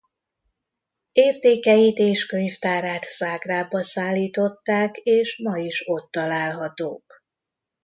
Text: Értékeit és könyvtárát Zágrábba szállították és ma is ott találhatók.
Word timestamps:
Értékeit 1.11 1.97
és 1.97 2.25
könyvtárát 2.25 3.03
Zágrábba 3.05 3.83
szállították 3.83 4.97
és 4.97 5.37
ma 5.43 5.57
is 5.57 5.83
ott 5.87 6.11
találhatók. 6.11 7.23